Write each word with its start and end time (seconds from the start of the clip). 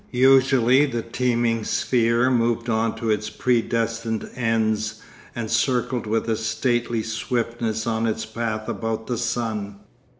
Usually 0.09 0.87
the 0.87 1.03
teeming 1.03 1.63
sphere 1.63 2.31
moved 2.31 2.69
on 2.71 2.95
to 2.95 3.11
its 3.11 3.29
predestined 3.29 4.27
ends 4.35 4.99
and 5.35 5.51
circled 5.51 6.07
with 6.07 6.27
a 6.27 6.35
stately 6.35 7.03
swiftness 7.03 7.85
on 7.85 8.07
its 8.07 8.25
path 8.25 8.67
about 8.67 9.05
the 9.05 9.19
sun. 9.19 9.75